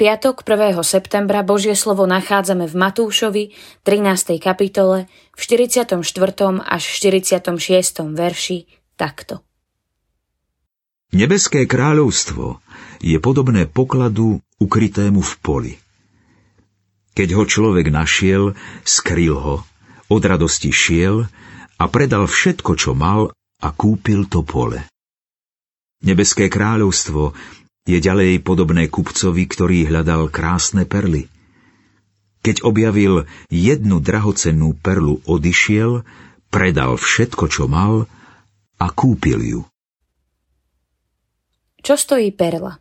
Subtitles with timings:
[0.00, 0.80] piatok 1.
[0.80, 3.44] septembra Božie slovo nachádzame v Matúšovi
[3.84, 4.40] 13.
[4.40, 6.00] kapitole v 44.
[6.64, 8.08] až 46.
[8.16, 8.64] verši
[8.96, 9.44] takto.
[11.12, 12.64] Nebeské kráľovstvo
[13.04, 15.74] je podobné pokladu ukrytému v poli.
[17.12, 19.56] Keď ho človek našiel, skryl ho,
[20.08, 21.28] od radosti šiel
[21.76, 24.80] a predal všetko, čo mal a kúpil to pole.
[26.00, 27.36] Nebeské kráľovstvo
[27.90, 31.26] je ďalej podobné kupcovi, ktorý hľadal krásne perly.
[32.40, 36.06] Keď objavil jednu drahocennú perlu, odišiel,
[36.48, 38.08] predal všetko, čo mal
[38.80, 39.60] a kúpil ju.
[41.80, 42.80] Čo stojí perla?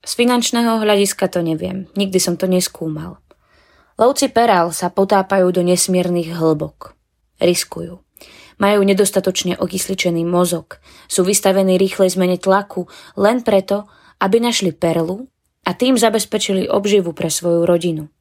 [0.00, 3.20] Z finančného hľadiska to neviem, nikdy som to neskúmal.
[4.00, 6.96] Lovci perál sa potápajú do nesmiernych hĺbok.
[7.36, 8.00] Riskujú.
[8.60, 13.88] Majú nedostatočne okysličený mozog, sú vystavení rýchlej zmene tlaku len preto,
[14.20, 15.24] aby našli perlu
[15.64, 18.12] a tým zabezpečili obživu pre svoju rodinu.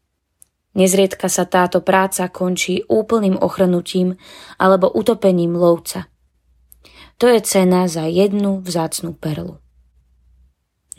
[0.79, 4.15] Nezriedka sa táto práca končí úplným ochrnutím
[4.55, 6.07] alebo utopením lovca.
[7.19, 9.59] To je cena za jednu vzácnú perlu.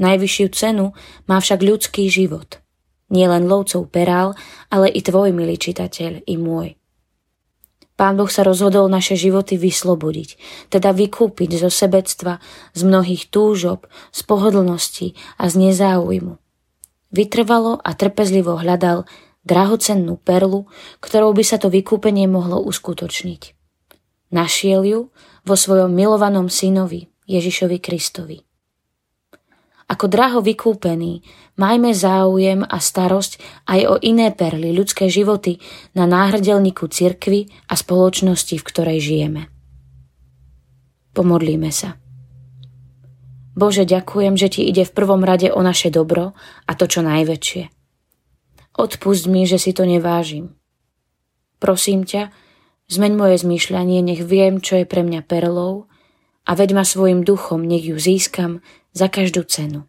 [0.00, 0.92] Najvyššiu cenu
[1.28, 2.60] má však ľudský život.
[3.12, 4.36] Nie len lovcov perál,
[4.72, 6.79] ale i tvoj, milý čitateľ, i môj.
[8.00, 10.40] Pán Boh sa rozhodol naše životy vyslobodiť,
[10.72, 12.40] teda vykúpiť zo sebectva,
[12.72, 16.40] z mnohých túžob, z pohodlnosti a z nezáujmu.
[17.12, 19.04] Vytrvalo a trpezlivo hľadal
[19.44, 20.64] drahocennú perlu,
[21.04, 23.52] ktorou by sa to vykúpenie mohlo uskutočniť.
[24.32, 25.00] Našiel ju
[25.44, 28.40] vo svojom milovanom synovi Ježišovi Kristovi.
[29.90, 31.26] Ako draho vykúpený,
[31.58, 35.58] majme záujem a starosť aj o iné perly ľudské životy
[35.98, 39.42] na náhrdelníku cirkvy a spoločnosti, v ktorej žijeme.
[41.10, 41.98] Pomodlíme sa.
[43.58, 46.38] Bože, ďakujem, že Ti ide v prvom rade o naše dobro
[46.70, 47.66] a to čo najväčšie.
[48.78, 50.54] Odpust mi, že si to nevážim.
[51.58, 52.30] Prosím ťa,
[52.86, 55.89] zmeň moje zmýšľanie, nech viem, čo je pre mňa perlou
[56.50, 58.58] a veď ma svojim duchom, nech ju získam
[58.90, 59.86] za každú cenu.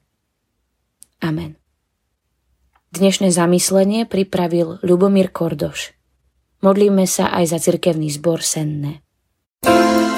[1.17, 1.57] Amen.
[2.93, 5.97] Dnešné zamyslenie pripravil Ľubomír Kordoš.
[6.61, 9.01] Modlíme sa aj za cirkevný zbor Senné.
[9.61, 10.10] thank you